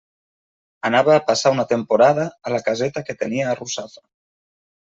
[0.89, 4.05] Anava a passar una temporada a la caseta que tenia a Russafa.